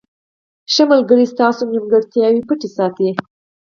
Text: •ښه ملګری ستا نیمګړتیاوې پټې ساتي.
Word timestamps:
•ښه 0.73 0.83
ملګری 0.91 1.25
ستا 1.33 1.47
نیمګړتیاوې 1.71 2.41
پټې 2.47 2.69
ساتي. 2.77 3.09